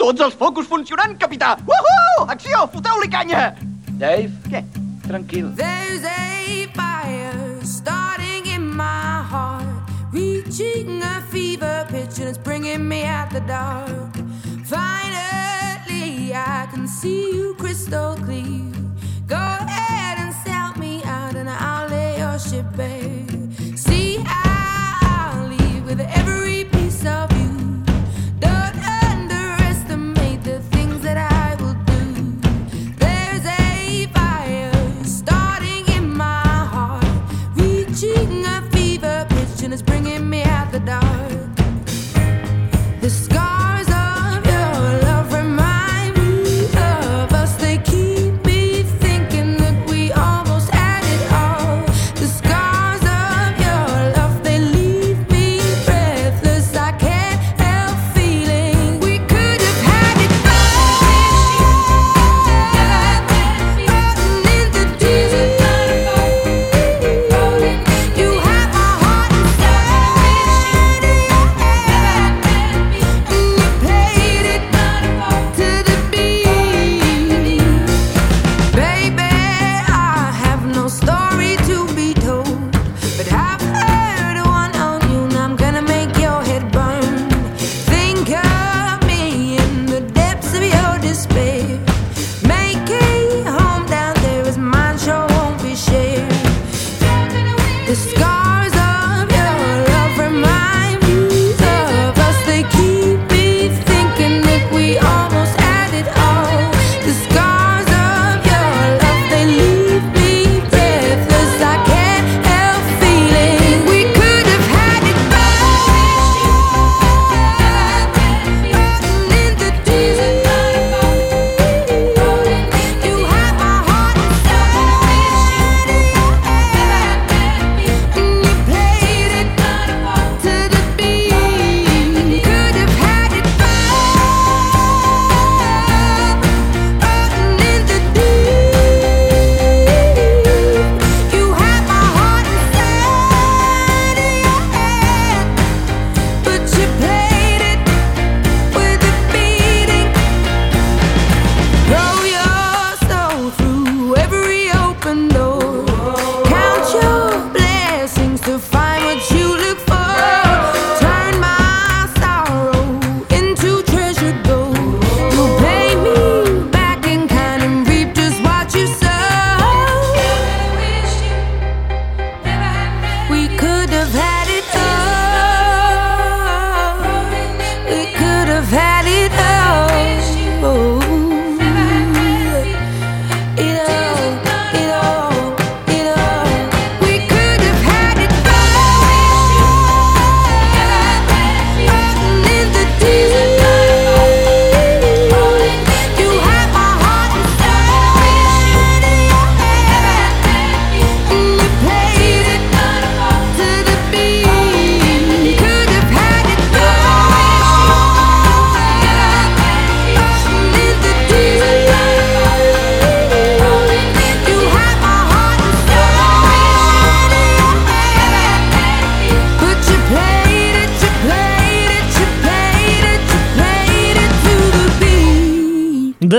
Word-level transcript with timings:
Tots 0.00 0.22
els 0.24 0.32
focus 0.40 0.64
funcionant, 0.64 1.12
capità! 1.20 1.50
Uhu! 1.68 2.24
Acció! 2.32 2.62
Foteu-li 2.72 3.08
canya! 3.12 3.50
Dave, 4.00 4.32
Què? 4.48 4.62
tranquil. 5.06 5.50
There's 5.58 6.04
a 6.08 6.66
fire 6.72 7.60
starting 7.62 8.46
in 8.46 8.64
my 8.74 9.20
heart, 9.32 9.90
reaching 10.10 11.02
a 11.02 11.20
fever 11.28 11.84
pitch, 11.90 12.18
and 12.18 12.28
it's 12.30 12.38
bringing 12.38 12.88
me 12.88 13.04
out 13.04 13.30
the 13.30 13.40
dark. 13.40 14.16
Finally, 14.64 16.32
I 16.34 16.66
can 16.72 16.88
see 16.88 17.36
you 17.36 17.54
crystal 17.58 18.16
clear. 18.24 18.69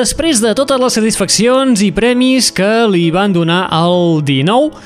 Després 0.02 0.40
de 0.42 0.56
totes 0.58 0.80
les 0.82 0.96
satisfaccions 0.98 1.82
i 1.86 1.92
premis 1.94 2.48
que 2.58 2.88
li 2.90 3.04
van 3.14 3.36
donar 3.36 3.68
al 3.70 4.24
19, 4.26 4.80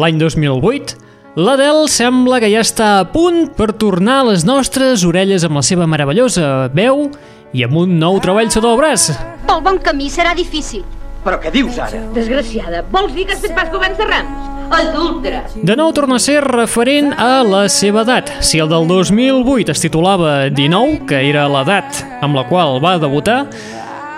l'any 0.00 0.16
2008, 0.16 0.94
l'Adele 1.36 1.82
sembla 1.92 2.38
que 2.40 2.48
ja 2.48 2.62
està 2.64 2.86
a 3.02 3.04
punt 3.12 3.50
per 3.58 3.74
tornar 3.76 4.22
a 4.22 4.26
les 4.30 4.46
nostres 4.48 5.04
orelles 5.04 5.44
amb 5.44 5.60
la 5.60 5.64
seva 5.68 5.84
meravellosa 5.90 6.70
veu 6.72 7.10
i 7.52 7.66
amb 7.66 7.76
un 7.82 7.98
nou 8.00 8.16
treball 8.24 8.48
sota 8.54 8.72
el 8.72 8.80
braç. 8.80 9.10
Pel 9.44 9.60
bon 9.68 9.82
camí 9.84 10.08
serà 10.08 10.32
difícil. 10.32 10.80
Però 11.26 11.36
què 11.44 11.52
dius 11.52 11.76
ara? 11.84 12.00
Desgraciada, 12.16 12.86
vols 12.88 13.12
dir 13.12 13.28
que 13.28 13.36
has 13.36 13.44
fet 13.44 13.52
pas 13.52 13.68
governs 13.68 14.00
de 14.00 14.08
rams? 14.08 14.50
Adultera! 14.72 15.44
De 15.60 15.76
nou 15.76 15.92
torna 15.92 16.16
a 16.16 16.24
ser 16.24 16.40
referent 16.40 17.12
a 17.20 17.44
la 17.44 17.66
seva 17.68 18.08
edat. 18.08 18.32
Si 18.40 18.64
el 18.64 18.72
del 18.72 18.88
2008 18.88 19.76
es 19.76 19.84
titulava 19.84 20.48
19, 20.48 21.04
que 21.10 21.20
era 21.28 21.50
l'edat 21.52 22.00
amb 22.24 22.40
la 22.40 22.48
qual 22.48 22.80
va 22.80 22.96
debutar, 22.96 23.42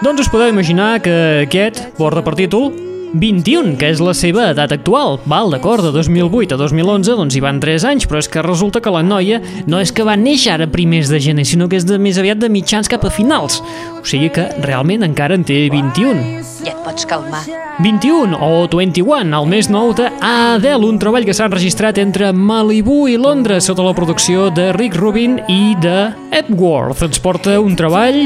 doncs 0.03 0.27
us 0.27 0.29
podeu 0.33 0.51
imaginar 0.53 1.01
que 1.01 1.47
aquest 1.47 1.81
porta 1.97 2.25
per 2.25 2.35
títol 2.37 2.73
21, 3.17 3.77
que 3.81 3.89
és 3.95 4.01
la 4.03 4.13
seva 4.17 4.51
edat 4.53 4.73
actual. 4.75 5.17
Val, 5.31 5.51
d'acord, 5.55 5.85
de 5.87 5.93
2008 5.95 6.57
a 6.57 6.61
2011 6.61 7.17
doncs 7.17 7.37
hi 7.37 7.43
van 7.45 7.61
3 7.63 7.87
anys, 7.89 8.09
però 8.09 8.21
és 8.21 8.29
que 8.29 8.45
resulta 8.45 8.83
que 8.85 8.93
la 8.93 9.05
noia 9.07 9.41
no 9.67 9.81
és 9.81 9.93
que 9.95 10.05
va 10.07 10.19
néixer 10.21 10.57
ara 10.57 10.69
primers 10.71 11.09
de 11.13 11.21
gener, 11.23 11.47
sinó 11.49 11.69
que 11.71 11.79
és 11.81 11.87
de 11.89 11.99
més 12.03 12.19
aviat 12.21 12.43
de 12.43 12.51
mitjans 12.53 12.91
cap 12.93 13.07
a 13.07 13.13
finals. 13.13 13.63
O 13.97 14.05
sigui 14.05 14.31
que 14.35 14.49
realment 14.65 15.07
encara 15.07 15.39
en 15.39 15.47
té 15.47 15.67
21. 15.73 16.43
Ja 16.67 16.75
et 16.75 16.83
pots 16.85 17.09
calmar. 17.09 17.47
21 17.79 18.39
o 18.41 18.51
21, 18.73 19.35
el 19.37 19.49
més 19.51 19.69
nou 19.69 19.93
de 19.97 20.09
Adele, 20.25 20.87
un 20.89 20.97
treball 21.01 21.27
que 21.29 21.35
s'ha 21.37 21.49
enregistrat 21.51 21.99
entre 22.01 22.33
Malibu 22.33 23.05
i 23.13 23.19
Londres 23.21 23.69
sota 23.69 23.85
la 23.85 23.93
producció 23.97 24.49
de 24.49 24.71
Rick 24.77 24.97
Rubin 24.97 25.37
i 25.53 25.77
de 25.83 26.11
Edworth. 26.33 27.05
Ens 27.05 27.21
porta 27.21 27.59
un 27.61 27.77
treball 27.77 28.25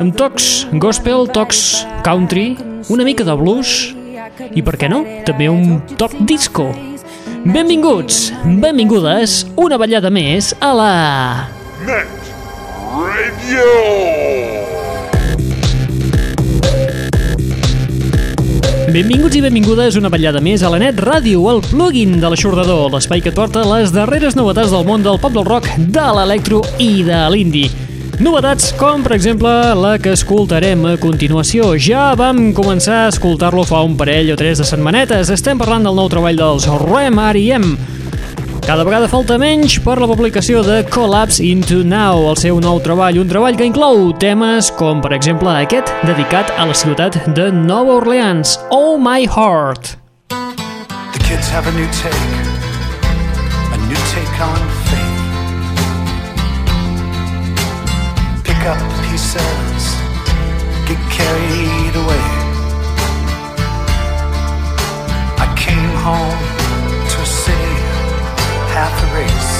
amb 0.00 0.16
tocs 0.16 0.66
gospel, 0.76 1.24
tocs 1.32 1.86
country, 2.04 2.56
una 2.92 3.04
mica 3.04 3.24
de 3.24 3.34
blues 3.38 3.94
i, 4.52 4.60
per 4.60 4.76
què 4.76 4.90
no, 4.92 5.02
també 5.24 5.48
un 5.48 5.80
toc 5.96 6.12
disco. 6.28 6.68
Benvinguts, 7.46 8.32
benvingudes, 8.60 9.44
una 9.56 9.78
ballada 9.80 10.10
més 10.12 10.52
a 10.60 10.72
la... 10.76 10.92
Net 11.86 12.32
Radio! 12.96 13.68
Benvinguts 18.92 19.36
i 19.36 19.42
benvingudes 19.44 19.96
una 19.98 20.10
ballada 20.12 20.40
més 20.40 20.62
a 20.64 20.70
la 20.72 20.80
Net 20.80 21.00
Ràdio, 21.04 21.42
el 21.52 21.64
plugin 21.70 22.18
de 22.20 22.28
l'aixordador, 22.32 22.90
l'espai 22.92 23.24
que 23.24 23.34
porta 23.34 23.64
les 23.68 23.92
darreres 23.94 24.36
novetats 24.38 24.72
del 24.72 24.86
món 24.88 25.04
del 25.06 25.20
pop 25.22 25.34
del 25.36 25.48
rock, 25.48 25.68
de 25.76 26.06
l'electro 26.16 26.62
i 26.82 27.02
de 27.06 27.26
l'indi. 27.32 27.66
Novetats 28.16 28.70
com, 28.80 29.02
per 29.04 29.12
exemple, 29.12 29.50
la 29.76 29.96
que 30.00 30.14
escoltarem 30.16 30.86
a 30.88 30.94
continuació. 30.96 31.74
Ja 31.76 32.14
vam 32.16 32.54
començar 32.56 33.02
a 33.02 33.10
escoltar-lo 33.10 33.64
fa 33.68 33.82
un 33.84 33.92
parell 33.98 34.30
o 34.32 34.36
tres 34.40 34.62
de 34.62 34.64
setmanetes. 34.64 35.28
Estem 35.34 35.60
parlant 35.60 35.84
del 35.84 35.98
nou 35.98 36.08
treball 36.08 36.38
dels 36.40 36.64
Rem 36.86 37.20
R.E.M. 37.20 37.74
Cada 38.64 38.86
vegada 38.88 39.10
falta 39.12 39.36
menys 39.38 39.76
per 39.84 39.98
la 40.00 40.08
publicació 40.08 40.62
de 40.64 40.80
Collapse 40.88 41.44
Into 41.44 41.82
Now, 41.84 42.24
el 42.32 42.40
seu 42.40 42.56
nou 42.58 42.80
treball, 42.82 43.20
un 43.20 43.28
treball 43.28 43.54
que 43.60 43.68
inclou 43.68 44.08
temes 44.18 44.72
com, 44.80 45.04
per 45.04 45.12
exemple, 45.14 45.52
aquest 45.52 45.92
dedicat 46.08 46.50
a 46.56 46.66
la 46.66 46.74
ciutat 46.74 47.20
de 47.36 47.50
Nova 47.52 48.00
Orleans, 48.00 48.56
Oh 48.72 48.96
My 48.96 49.28
Heart. 49.28 49.92
The 51.12 51.22
kids 51.28 51.52
have 51.52 51.68
a 51.68 51.76
new 51.76 51.86
take, 52.00 52.26
a 53.76 53.78
new 53.86 54.02
take 54.10 54.42
on 54.42 54.75
up 58.66 58.78
the 58.78 59.02
pieces, 59.08 59.84
get 60.88 60.98
carried 61.08 61.94
away. 61.94 62.26
I 65.38 65.46
came 65.56 65.94
home 66.06 66.42
to 67.10 67.22
a 67.22 67.26
city 67.26 67.76
half 68.74 68.94
erased. 69.12 69.55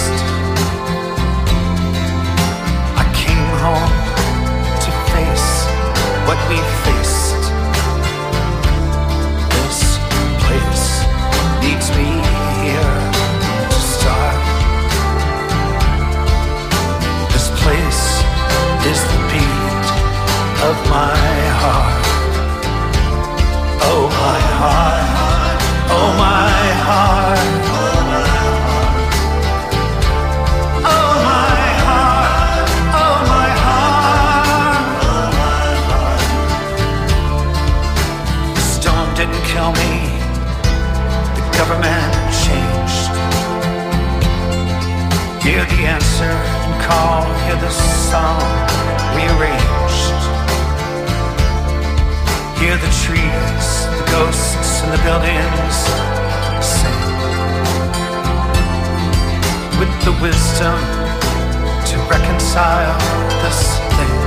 Thing. 63.52 64.18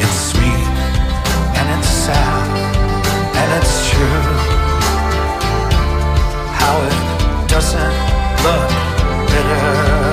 It's 0.00 0.18
sweet 0.30 0.66
and 1.58 1.78
it's 1.78 1.88
sad 1.88 2.48
and 3.36 3.62
it's 3.62 3.90
true. 3.90 4.22
How 6.60 6.74
it 6.88 7.48
doesn't 7.48 7.96
look 8.44 8.68
bitter 9.28 10.11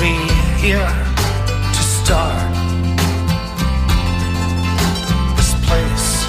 me 0.00 0.14
here 0.58 0.88
to 1.76 1.82
start. 1.82 2.54
This 5.36 5.54
place 5.66 6.24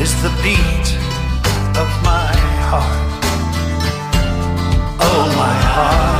is 0.00 0.12
the 0.22 0.30
beat 0.42 0.88
of 1.82 1.88
my 2.04 2.34
heart. 2.68 3.22
Oh, 5.00 5.34
my 5.36 5.54
heart. 5.74 6.11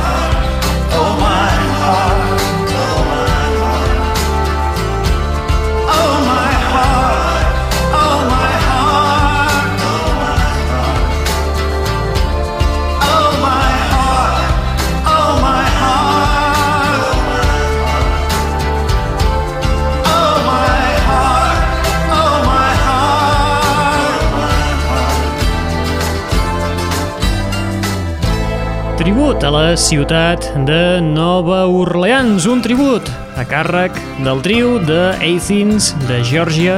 Tribut 29.33 29.49
a 29.49 29.49
la 29.49 29.75
ciutat 29.75 30.45
de 30.67 31.01
Nova 31.01 31.63
Orleans, 31.65 32.45
un 32.45 32.59
tribut 32.61 33.07
a 33.33 33.41
càrrec 33.49 33.95
del 34.21 34.43
trio 34.45 34.75
de 34.77 35.15
Athens, 35.17 35.87
de 36.05 36.19
Geòrgia, 36.21 36.75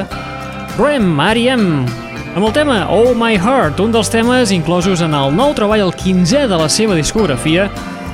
Rem, 0.77 1.09
R.E.M., 1.19 1.83
amb 2.31 2.47
el 2.47 2.53
tema 2.55 2.77
Oh 2.95 3.12
My 3.12 3.35
Heart, 3.35 3.81
un 3.83 3.91
dels 3.91 4.07
temes 4.13 4.55
inclosos 4.55 5.03
en 5.03 5.12
el 5.19 5.35
nou 5.35 5.51
treball, 5.57 5.83
el 5.83 5.91
15è 6.00 6.45
de 6.47 6.59
la 6.62 6.69
seva 6.71 6.95
discografia, 6.95 7.67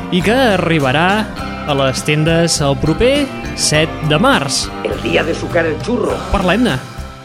i 0.10 0.24
que 0.26 0.40
arribarà 0.56 1.10
a 1.70 1.78
les 1.84 2.02
tendes 2.02 2.58
el 2.66 2.80
proper 2.82 3.28
7 3.54 4.10
de 4.10 4.18
març. 4.18 4.66
El 4.82 4.98
día 5.06 5.22
de 5.22 5.38
sucar 5.38 5.68
el 5.70 5.78
churro. 5.86 6.18
Parlem-ne. 6.34 6.80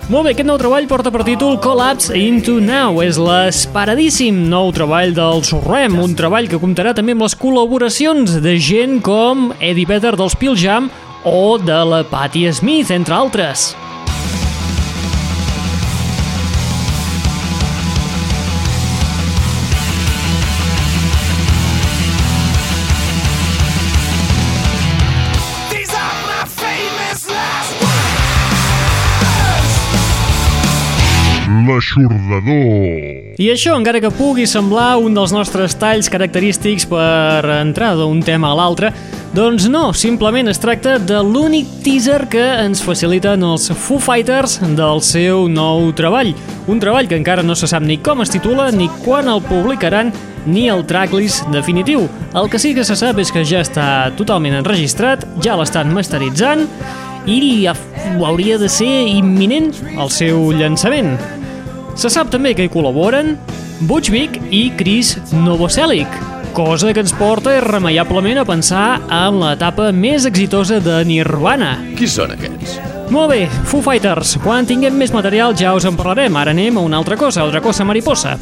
Molt 0.06 0.22
bé, 0.22 0.36
aquest 0.36 0.46
nou 0.46 0.54
treball 0.54 0.84
porta 0.86 1.10
per 1.10 1.24
títol 1.26 1.56
Collapse 1.58 2.14
Into 2.14 2.60
Now. 2.62 3.00
És 3.02 3.16
l'esperadíssim 3.18 4.36
nou 4.52 4.70
treball 4.74 5.10
dels 5.16 5.50
Rem, 5.64 5.96
un 5.98 6.14
treball 6.14 6.46
que 6.46 6.60
comptarà 6.62 6.92
també 6.94 7.16
amb 7.16 7.24
les 7.26 7.34
col·laboracions 7.34 8.36
de 8.44 8.54
gent 8.62 9.00
com 9.02 9.48
Eddie 9.58 9.88
Vedder 9.90 10.14
dels 10.14 10.38
Pearl 10.38 10.54
Jam 10.62 10.86
o 11.26 11.58
de 11.58 11.80
la 11.90 12.04
Patti 12.06 12.46
Smith, 12.54 12.94
entre 12.94 13.18
altres. 13.18 13.72
L'aixordador. 31.86 33.36
I 33.38 33.50
això, 33.52 33.76
encara 33.76 34.00
que 34.00 34.10
pugui 34.10 34.46
semblar 34.48 34.96
un 34.98 35.14
dels 35.14 35.32
nostres 35.34 35.76
talls 35.78 36.08
característics 36.10 36.86
per 36.88 37.44
entrar 37.60 37.94
d'un 37.98 38.22
tema 38.24 38.50
a 38.50 38.56
l'altre, 38.58 38.90
doncs 39.36 39.68
no, 39.70 39.92
simplement 39.92 40.48
es 40.48 40.58
tracta 40.58 40.96
de 40.98 41.20
l'únic 41.22 41.68
teaser 41.84 42.24
que 42.32 42.42
ens 42.64 42.82
faciliten 42.82 43.44
els 43.44 43.68
Foo 43.70 44.00
Fighters 44.02 44.58
del 44.78 45.02
seu 45.04 45.46
nou 45.52 45.92
treball. 45.96 46.32
Un 46.66 46.80
treball 46.82 47.08
que 47.08 47.18
encara 47.18 47.44
no 47.44 47.54
se 47.54 47.68
sap 47.70 47.84
ni 47.84 47.98
com 47.98 48.24
es 48.24 48.32
titula, 48.32 48.70
ni 48.72 48.88
quan 49.04 49.28
el 49.28 49.44
publicaran, 49.46 50.12
ni 50.46 50.68
el 50.70 50.86
tracklist 50.86 51.46
definitiu. 51.52 52.06
El 52.34 52.50
que 52.50 52.58
sí 52.58 52.74
que 52.74 52.86
se 52.86 52.96
sap 52.98 53.18
és 53.22 53.32
que 53.34 53.44
ja 53.44 53.62
està 53.62 54.10
totalment 54.18 54.58
enregistrat, 54.58 55.26
ja 55.44 55.58
l'estan 55.58 55.92
masteritzant 55.94 56.66
i 57.26 57.66
hauria 57.66 58.56
de 58.58 58.68
ser 58.70 59.08
imminent 59.10 59.72
el 59.98 60.10
seu 60.14 60.52
llançament. 60.54 61.16
Se 61.96 62.10
sap 62.12 62.28
també 62.28 62.50
que 62.52 62.66
hi 62.66 62.68
col·laboren 62.68 63.38
Butch 63.88 64.10
Vig 64.12 64.34
i 64.52 64.66
Chris 64.76 65.14
Novoselic, 65.32 66.12
cosa 66.52 66.92
que 66.92 67.00
ens 67.00 67.14
porta 67.16 67.54
irremeiablement 67.56 68.42
a 68.42 68.44
pensar 68.44 68.98
en 69.08 69.38
l'etapa 69.40 69.88
més 69.96 70.26
exitosa 70.28 70.76
de 70.84 70.98
Nirvana. 71.08 71.72
Qui 71.96 72.04
són 72.04 72.36
aquests? 72.36 72.76
Molt 73.08 73.32
bé, 73.32 73.40
Foo 73.70 73.80
Fighters, 73.80 74.36
quan 74.44 74.68
tinguem 74.68 74.92
més 75.00 75.14
material 75.14 75.56
ja 75.56 75.72
us 75.72 75.88
en 75.88 75.96
parlarem, 75.96 76.36
ara 76.36 76.52
anem 76.52 76.76
a 76.76 76.84
una 76.84 77.00
altra 77.00 77.16
cosa, 77.16 77.40
altra 77.46 77.64
cosa 77.64 77.88
mariposa. 77.88 78.36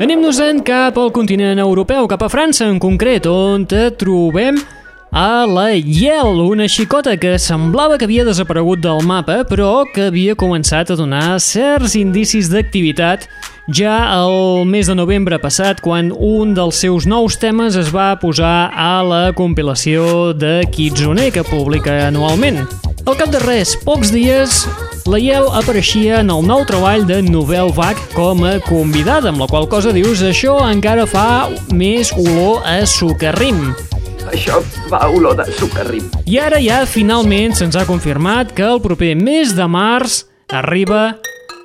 Anem-nos-en 0.00 0.62
cap 0.62 1.02
al 1.02 1.10
continent 1.10 1.58
europeu, 1.58 2.06
cap 2.06 2.22
a 2.22 2.30
França 2.30 2.70
en 2.70 2.78
concret, 2.78 3.26
on 3.26 3.66
te 3.66 3.88
trobem 3.98 4.62
a 5.10 5.44
la 5.46 5.72
Yel, 5.74 6.38
una 6.40 6.68
xicota 6.68 7.16
que 7.16 7.38
semblava 7.38 7.98
que 7.98 8.06
havia 8.06 8.24
desaparegut 8.24 8.80
del 8.80 9.02
mapa, 9.02 9.42
però 9.44 9.84
que 9.90 10.06
havia 10.10 10.36
començat 10.38 10.90
a 10.90 10.96
donar 10.98 11.40
certs 11.42 11.96
indicis 11.98 12.50
d'activitat 12.50 13.26
ja 13.74 13.96
el 14.14 14.64
mes 14.66 14.86
de 14.86 14.94
novembre 14.94 15.38
passat, 15.42 15.82
quan 15.82 16.12
un 16.14 16.54
dels 16.54 16.78
seus 16.82 17.06
nous 17.10 17.36
temes 17.38 17.76
es 17.78 17.90
va 17.94 18.14
posar 18.22 18.70
a 18.70 19.02
la 19.06 19.22
compilació 19.34 20.32
de 20.32 20.60
Kitsune, 20.70 21.30
que 21.34 21.44
publica 21.46 22.06
anualment. 22.06 22.64
Al 23.06 23.16
cap 23.18 23.30
de 23.32 23.40
res, 23.42 23.74
pocs 23.82 24.10
dies, 24.14 24.64
la 25.10 25.18
Yel 25.18 25.46
apareixia 25.58 26.20
en 26.20 26.30
el 26.30 26.44
nou 26.46 26.66
treball 26.68 27.06
de 27.08 27.22
Novel 27.26 27.72
Vague 27.74 28.10
com 28.14 28.44
a 28.46 28.58
convidada, 28.66 29.30
amb 29.30 29.42
la 29.42 29.48
qual 29.50 29.66
cosa 29.70 29.94
dius 29.94 30.22
això 30.22 30.58
encara 30.70 31.06
fa 31.10 31.48
més 31.74 32.14
olor 32.14 32.62
a 32.68 32.82
sucarrim. 32.86 33.70
Això 34.30 34.60
fa 34.90 35.08
olor 35.10 35.34
de 35.40 35.46
sucarrim. 35.58 36.06
I 36.30 36.38
ara 36.38 36.60
ja 36.62 36.84
finalment 36.86 37.56
se'ns 37.58 37.74
ha 37.74 37.86
confirmat 37.88 38.52
que 38.54 38.62
el 38.62 38.78
proper 38.82 39.16
mes 39.18 39.56
de 39.58 39.66
març 39.66 40.22
arriba 40.54 41.16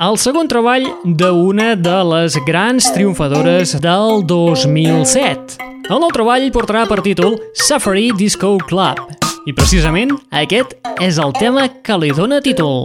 el 0.02 0.18
segon 0.20 0.50
treball 0.52 0.88
d'una 1.06 1.76
de 1.80 2.00
les 2.10 2.36
grans 2.48 2.90
triomfadores 2.96 3.76
del 3.80 4.26
2007. 4.28 5.62
El 5.86 6.02
nou 6.02 6.10
treball 6.12 6.50
portarà 6.52 6.88
per 6.90 7.04
títol 7.06 7.38
Safari 7.54 8.10
Disco 8.18 8.58
Club. 8.66 9.06
I 9.46 9.54
precisament 9.54 10.18
aquest 10.34 10.74
és 11.06 11.22
el 11.22 11.38
tema 11.38 11.70
que 11.86 12.02
li 12.02 12.12
dóna 12.18 12.42
títol. 12.42 12.84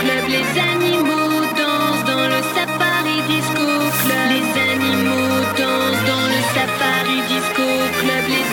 club, 0.00 0.24
les 0.28 0.60
animaux 0.60 1.40
dansent 1.60 2.04
dans 2.04 2.26
le 2.32 2.40
safari 2.54 3.16
disco 3.28 3.66
club. 4.02 4.28
Les 4.32 4.46
animaux 4.72 5.40
dansent 5.58 6.04
dans 6.10 6.26
le 6.32 6.40
safari 6.54 7.18
disco 7.28 7.66
club. 8.00 8.24
Les 8.34 8.43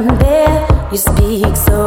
There, 0.00 0.88
you 0.90 0.96
speak 0.96 1.54
so 1.54 1.79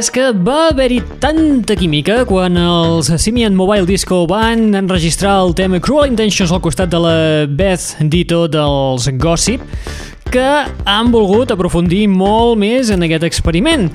és 0.00 0.08
que 0.08 0.30
va 0.32 0.70
haver-hi 0.70 1.02
tanta 1.20 1.74
química 1.76 2.22
quan 2.24 2.54
els 2.56 3.10
Simian 3.20 3.52
Mobile 3.56 3.84
Disco 3.84 4.22
van 4.28 4.70
enregistrar 4.78 5.34
el 5.42 5.52
tema 5.58 5.80
Cruel 5.84 6.08
Intentions 6.08 6.54
al 6.54 6.62
costat 6.64 6.88
de 6.88 7.00
la 7.02 7.12
Beth 7.44 7.98
Ditto 8.08 8.46
dels 8.48 9.10
Gossip 9.20 9.60
que 10.32 10.46
han 10.88 11.12
volgut 11.12 11.52
aprofundir 11.52 12.06
molt 12.08 12.56
més 12.62 12.88
en 12.94 13.04
aquest 13.04 13.28
experiment 13.28 13.90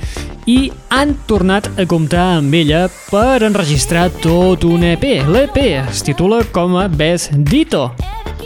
i 0.45 0.69
han 0.93 1.15
tornat 1.25 1.71
a 1.73 1.87
comptar 1.89 2.27
amb 2.37 2.53
ella 2.53 2.85
per 3.09 3.41
enregistrar 3.47 4.11
tot 4.21 4.67
un 4.69 4.85
EP. 4.93 5.09
L'EP 5.25 5.61
es 5.87 6.05
titula 6.05 6.43
com 6.53 6.77
a 6.77 6.85
Beth 6.85 7.31
Ditto 7.49 7.87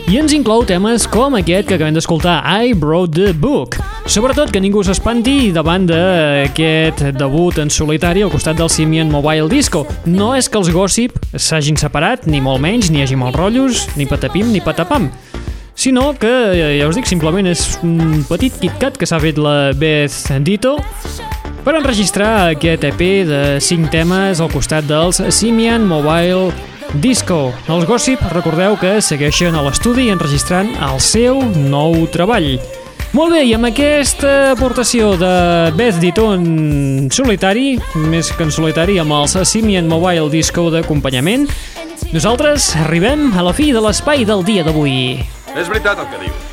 i 0.08 0.16
ens 0.22 0.32
inclou 0.32 0.64
temes 0.64 1.04
com 1.12 1.36
aquest 1.36 1.68
que 1.68 1.76
acabem 1.76 1.98
d'escoltar, 1.98 2.40
I 2.40 2.72
Wrote 2.72 3.20
the 3.20 3.34
Book. 3.36 3.76
Sobretot 4.06 4.50
que 4.50 4.60
ningú 4.62 4.84
s'espanti 4.86 5.50
davant 5.52 5.84
d'aquest 5.88 7.02
debut 7.18 7.58
en 7.58 7.70
solitari 7.70 8.22
al 8.22 8.30
costat 8.32 8.56
del 8.56 8.70
Simian 8.70 9.10
Mobile 9.10 9.48
Disco. 9.48 9.86
No 10.06 10.32
és 10.34 10.48
que 10.48 10.58
els 10.58 10.70
Gossip 10.74 11.18
s'hagin 11.36 11.76
separat, 11.76 12.26
ni 12.26 12.40
molt 12.40 12.62
menys, 12.62 12.90
ni 12.90 13.02
hagi 13.02 13.18
mal 13.18 13.34
rotllos, 13.36 13.88
ni 13.96 14.08
patapim 14.10 14.50
ni 14.52 14.64
patapam 14.64 15.10
sinó 15.80 16.12
que, 16.12 16.28
eh, 16.28 16.78
ja 16.78 16.88
us 16.88 16.96
dic, 16.96 17.06
simplement 17.08 17.46
és 17.48 17.78
un 17.82 18.20
petit 18.28 18.52
KitKat 18.52 18.98
que 19.00 19.06
s'ha 19.08 19.20
fet 19.22 19.38
la 19.40 19.72
Beth 19.72 20.28
Ditto 20.44 20.74
per 21.64 21.78
enregistrar 21.78 22.50
aquest 22.50 22.84
EP 22.84 23.00
de 23.24 23.40
5 23.64 23.88
temes 23.88 24.42
al 24.44 24.50
costat 24.52 24.84
dels 24.84 25.22
Simian 25.32 25.86
Mobile 25.88 26.52
Disco. 27.00 27.54
Els 27.68 27.86
Gossip, 27.88 28.20
recordeu 28.34 28.76
que 28.76 28.98
segueixen 29.00 29.56
a 29.56 29.64
l'estudi 29.64 30.10
enregistrant 30.12 30.68
el 30.90 31.00
seu 31.00 31.40
nou 31.70 32.04
treball. 32.12 32.58
Molt 33.10 33.32
bé, 33.34 33.40
i 33.42 33.54
amb 33.56 33.66
aquesta 33.66 34.52
aportació 34.52 35.16
de 35.18 35.30
Beth 35.74 35.98
Ditto 35.98 36.28
en 36.30 37.08
solitari, 37.10 37.72
més 38.06 38.30
que 38.30 38.46
en 38.46 38.54
solitari, 38.54 39.00
amb 39.02 39.16
els 39.16 39.34
Simian 39.50 39.90
Mobile 39.90 40.30
Disco 40.30 40.68
d'acompanyament, 40.70 41.48
nosaltres 42.14 42.70
arribem 42.84 43.32
a 43.34 43.42
la 43.48 43.56
fi 43.56 43.72
de 43.74 43.82
l'espai 43.82 44.22
del 44.28 44.46
dia 44.46 44.62
d'avui. 44.62 45.18
És 45.56 45.66
veritat 45.66 45.98
el 45.98 46.10
que 46.12 46.22
diu. 46.28 46.49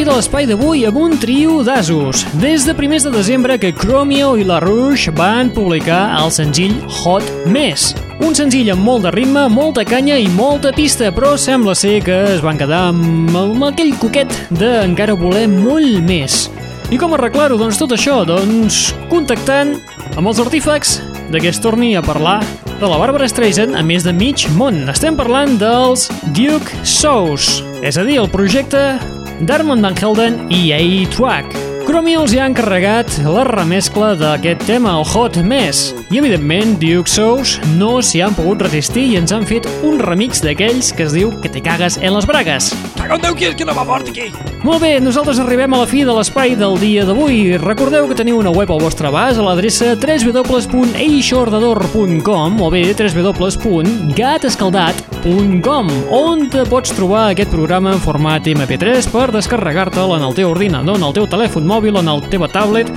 Fi 0.00 0.04
de 0.08 0.14
l'espai 0.16 0.46
d'avui 0.48 0.86
amb 0.88 0.96
un 0.96 1.16
trio 1.20 1.58
d'asos. 1.60 2.22
Des 2.40 2.64
de 2.64 2.72
primers 2.72 3.04
de 3.04 3.10
desembre 3.12 3.58
que 3.60 3.72
Chromio 3.76 4.30
i 4.40 4.46
La 4.48 4.56
Rouge 4.62 5.12
van 5.12 5.50
publicar 5.52 6.14
el 6.16 6.30
senzill 6.32 6.72
Hot 7.02 7.26
Mess. 7.52 7.90
Un 8.24 8.32
senzill 8.38 8.70
amb 8.72 8.80
molt 8.86 9.04
de 9.04 9.12
ritme, 9.12 9.42
molta 9.52 9.84
canya 9.84 10.16
i 10.16 10.30
molta 10.32 10.72
pista, 10.72 11.10
però 11.12 11.34
sembla 11.36 11.74
ser 11.76 11.98
que 12.06 12.16
es 12.30 12.40
van 12.40 12.56
quedar 12.56 12.86
amb, 12.94 13.36
amb 13.36 13.68
aquell 13.68 13.92
coquet 14.00 14.32
de 14.56 14.72
encara 14.86 15.18
voler 15.20 15.44
molt 15.52 16.00
més. 16.08 16.46
I 16.88 16.96
com 16.96 17.12
arreglar-ho? 17.18 17.60
Doncs 17.60 17.82
tot 17.82 17.92
això, 17.92 18.22
doncs 18.24 18.94
contactant 19.12 19.76
amb 20.16 20.32
els 20.32 20.40
artífecs 20.40 20.96
de 21.28 21.44
que 21.44 21.52
es 21.52 21.60
torni 21.60 21.92
a 21.98 22.06
parlar 22.06 22.40
de 22.80 22.88
la 22.88 22.96
Barbara 22.96 23.28
Streisand 23.28 23.76
a 23.76 23.84
més 23.84 24.08
de 24.08 24.16
mig 24.16 24.48
món. 24.56 24.86
Estem 24.88 25.18
parlant 25.18 25.58
dels 25.60 26.08
Duke 26.32 26.84
Shows, 26.88 27.58
és 27.84 28.00
a 28.00 28.08
dir, 28.08 28.22
el 28.22 28.32
projecte 28.32 28.94
d'Armand 29.40 29.82
Van 29.82 29.96
Helden 29.96 30.46
i 30.52 30.70
A-Track. 30.76 31.56
Chromio 31.86 32.20
els 32.22 32.34
hi 32.34 32.38
ha 32.38 32.46
encarregat 32.46 33.16
la 33.24 33.42
remescla 33.48 34.12
d'aquest 34.18 34.62
tema, 34.68 34.92
el 35.00 35.06
Hot 35.10 35.40
Mess. 35.42 35.94
I, 36.10 36.20
evidentment, 36.20 36.76
Duke 36.78 37.10
Shows 37.10 37.56
no 37.78 37.96
s'hi 38.04 38.20
han 38.22 38.36
pogut 38.36 38.62
resistir 38.66 39.08
i 39.10 39.16
ens 39.18 39.32
han 39.34 39.48
fet 39.48 39.66
un 39.86 39.98
remix 39.98 40.44
d'aquells 40.44 40.92
que 40.94 41.08
es 41.08 41.16
diu 41.16 41.32
que 41.42 41.50
te 41.50 41.64
cagues 41.64 41.98
en 41.98 42.14
les 42.14 42.28
bragues. 42.30 42.70
Cago 43.00 43.16
en 43.16 43.24
Déu, 43.24 43.34
qui 43.34 43.48
és 43.48 43.58
que 43.58 43.66
no 43.66 43.74
va 43.74 43.88
fort 43.88 44.12
aquí? 44.12 44.28
Molt 44.60 44.82
bé, 44.84 44.98
nosaltres 45.00 45.38
arribem 45.40 45.72
a 45.72 45.78
la 45.80 45.86
fi 45.88 46.02
de 46.04 46.12
l'espai 46.12 46.52
del 46.58 46.74
dia 46.76 47.06
d'avui. 47.08 47.56
Recordeu 47.62 48.04
que 48.10 48.16
teniu 48.18 48.36
una 48.42 48.50
web 48.52 48.68
al 48.74 48.82
vostre 48.82 49.08
abast 49.08 49.40
a 49.40 49.44
l'adreça 49.46 49.94
www.eixordador.com 49.96 52.60
o 52.60 52.68
bé 52.68 52.92
www.gatescaldat.com 52.92 55.88
on 56.12 56.44
te 56.52 56.60
pots 56.68 56.92
trobar 56.92 57.30
aquest 57.30 57.48
programa 57.54 57.94
en 57.96 58.02
format 58.04 58.44
MP3 58.52 59.08
per 59.08 59.32
descarregar-te'l 59.32 60.12
en 60.18 60.28
el 60.28 60.36
teu 60.36 60.52
ordinador, 60.52 61.00
en 61.00 61.08
el 61.08 61.16
teu 61.16 61.24
telèfon 61.24 61.64
mòbil 61.64 61.96
en 61.96 62.12
la 62.12 62.20
teva 62.28 62.44
tablet 62.52 62.92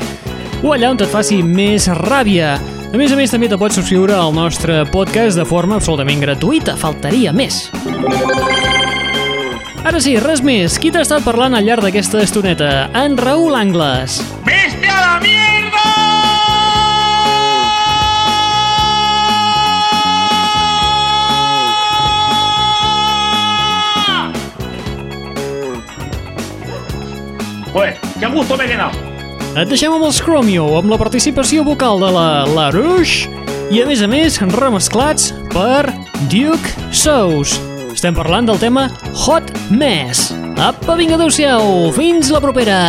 o 0.64 0.72
allà 0.76 0.92
on 0.92 1.00
et 1.00 1.12
faci 1.12 1.44
més 1.48 1.88
ràbia. 1.88 2.60
A 2.94 2.98
més 3.00 3.12
a 3.12 3.16
més, 3.18 3.32
també 3.32 3.48
te 3.50 3.58
pots 3.58 3.76
subscriure 3.80 4.14
al 4.20 4.34
nostre 4.36 4.86
podcast 4.92 5.38
de 5.40 5.46
forma 5.48 5.76
absolutament 5.80 6.20
gratuïta. 6.28 6.76
Faltaria 6.76 7.32
més. 7.34 7.72
Ara 9.84 10.00
sí, 10.00 10.14
res 10.16 10.40
més. 10.40 10.78
Qui 10.80 10.94
t'ha 10.96 11.02
estat 11.04 11.26
parlant 11.28 11.58
al 11.58 11.66
llarg 11.68 11.84
d'aquesta 11.84 12.22
estoneta? 12.24 12.70
En 12.96 13.18
Raül 13.20 13.52
Angles. 13.60 14.22
Viste 14.48 14.88
a 14.88 15.00
la 15.02 15.18
mierda! 15.20 15.84
Pues, 27.74 28.00
que 28.22 28.32
gusto 28.32 28.56
m'he 28.56 28.70
quedat. 28.72 28.96
Et 29.60 29.68
deixem 29.68 29.92
amb 29.92 30.08
els 30.08 30.24
Chromio, 30.24 30.70
amb 30.80 30.96
la 30.96 31.02
participació 31.02 31.68
vocal 31.68 32.00
de 32.02 32.14
la 32.16 32.28
Larouche 32.48 33.28
i, 33.68 33.84
a 33.84 33.86
més 33.90 34.00
a 34.00 34.08
més, 34.08 34.40
remesclats 34.56 35.34
per 35.52 35.92
Duke 36.32 36.72
Sous. 36.96 37.60
Estem 37.94 38.16
parlant 38.18 38.50
del 38.50 38.58
tema 38.60 38.88
Hot 39.26 39.54
Mess. 39.70 40.34
Apa, 40.58 40.98
vinga, 40.98 41.16
adeu-siau. 41.20 41.92
Fins 41.96 42.34
la 42.34 42.42
propera. 42.44 42.82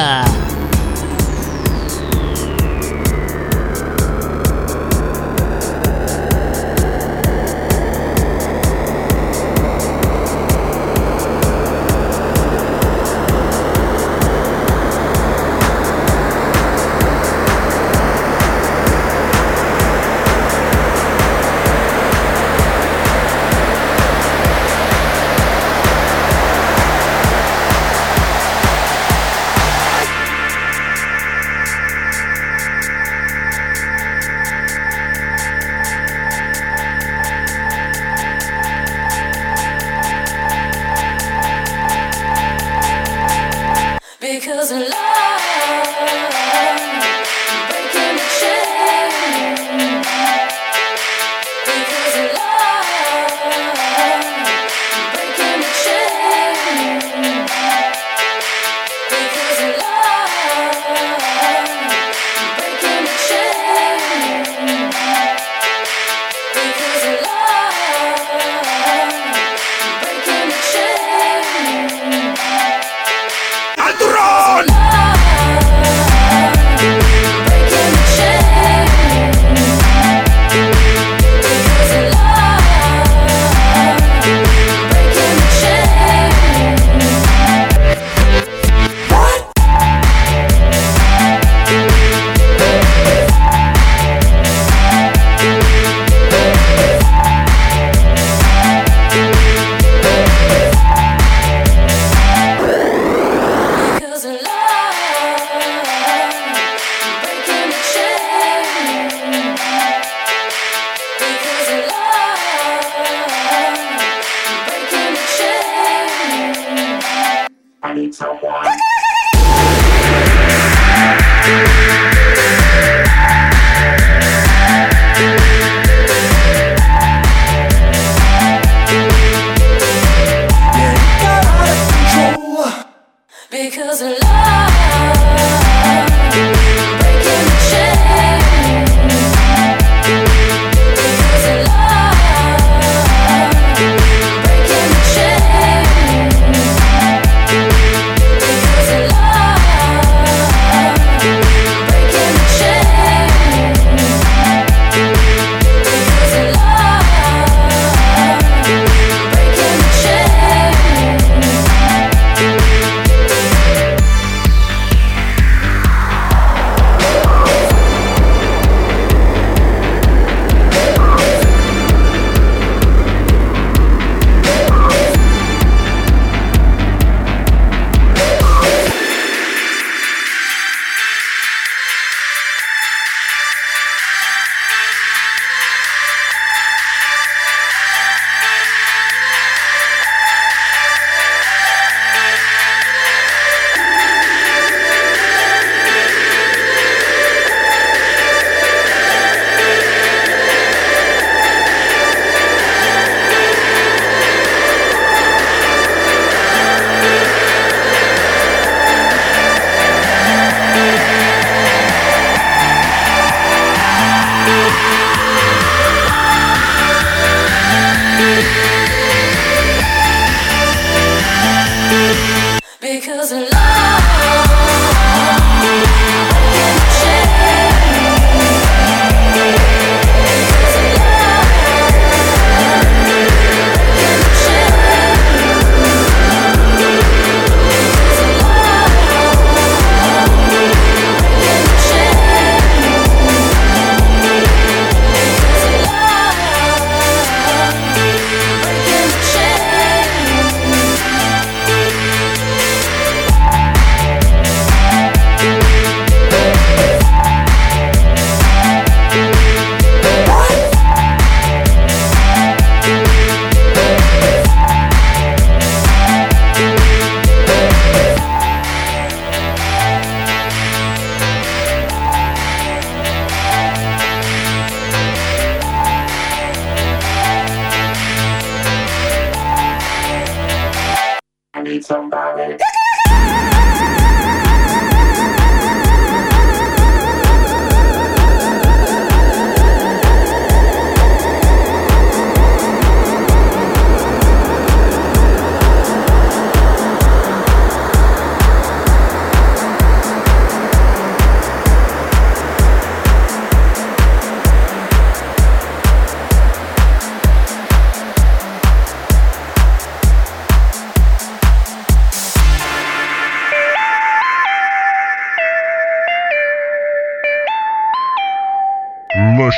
doesn't 133.95 134.25
love. 134.25 134.34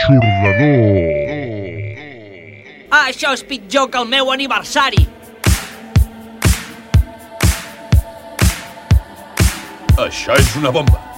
l'ajornador. 0.08 1.26
Ah, 2.90 3.08
això 3.08 3.32
és 3.34 3.42
pitjor 3.42 3.90
que 3.90 3.98
el 3.98 4.08
meu 4.08 4.30
aniversari. 4.32 5.06
Això 9.96 10.36
és 10.36 10.56
una 10.60 10.70
bomba. 10.70 11.15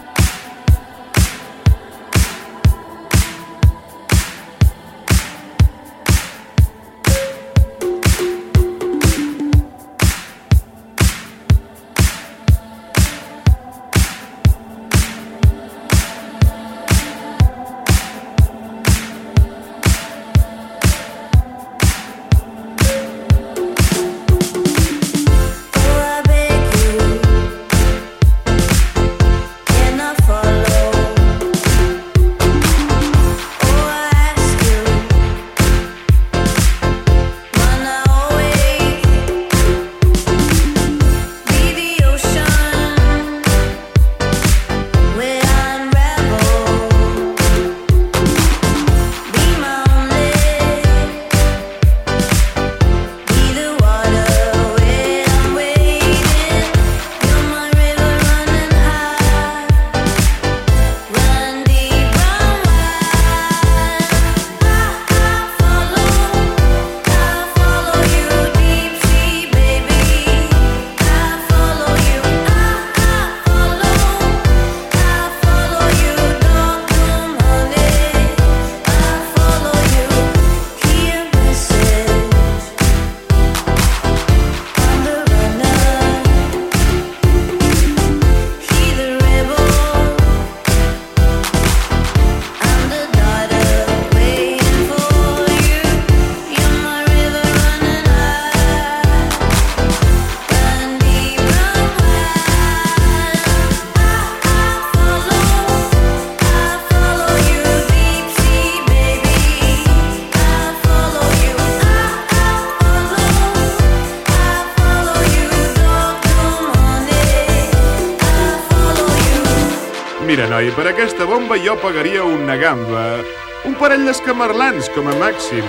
noi, 120.48 120.70
per 120.72 120.86
aquesta 120.88 121.26
bomba 121.26 121.58
jo 121.60 121.76
pagaria 121.80 122.24
una 122.24 122.56
gamba. 122.56 123.20
Un 123.68 123.74
parell 123.76 124.06
d'escamarlans, 124.08 124.88
com 124.94 125.10
a 125.10 125.16
màxim. 125.20 125.66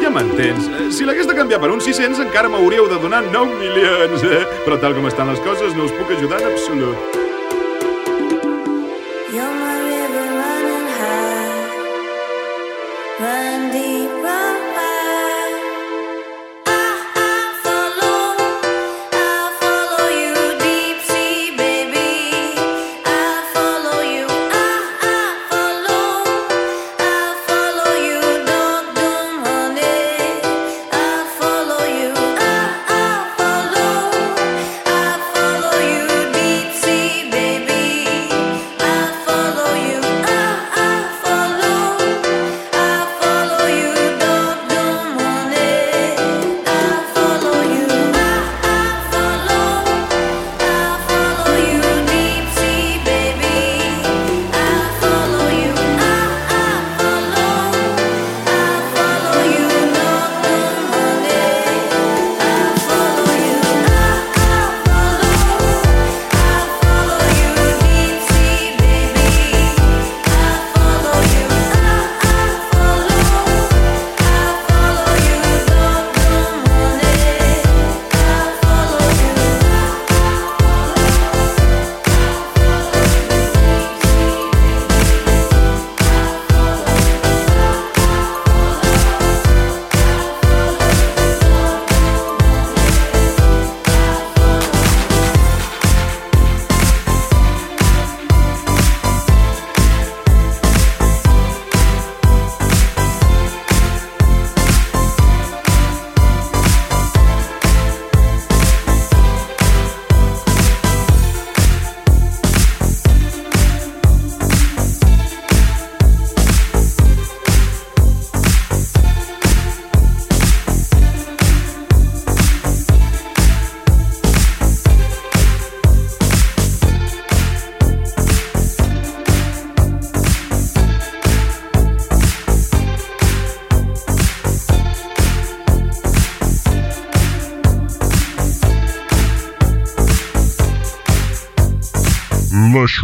Ja 0.00 0.12
m'entens. 0.12 0.68
Si 0.94 1.04
l'hagués 1.04 1.28
de 1.28 1.36
canviar 1.36 1.60
per 1.62 1.72
uns 1.74 1.84
600, 1.88 2.22
encara 2.24 2.50
m'hauríeu 2.52 2.88
de 2.88 3.00
donar 3.02 3.22
9 3.26 3.58
milions. 3.60 4.24
Eh? 4.24 4.44
Però 4.64 4.80
tal 4.80 4.96
com 4.96 5.10
estan 5.10 5.32
les 5.32 5.42
coses, 5.44 5.76
no 5.76 5.88
us 5.88 5.94
puc 5.98 6.16
ajudar 6.16 6.40
en 6.42 6.52
absolut. 6.52 7.23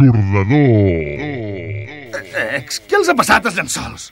ensordador. 0.01 1.29
Ex, 2.61 2.81
què 2.87 2.99
els 2.99 3.11
ha 3.11 3.15
passat 3.17 3.47
als 3.47 3.57
llençols? 3.59 4.09